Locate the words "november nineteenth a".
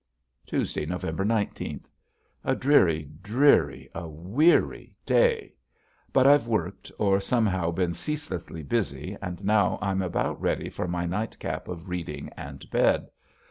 0.87-2.55